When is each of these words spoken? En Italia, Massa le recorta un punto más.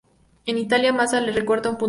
En 0.47 0.57
Italia, 0.57 0.91
Massa 0.93 1.21
le 1.21 1.31
recorta 1.31 1.69
un 1.69 1.73
punto 1.73 1.77
más. 1.77 1.79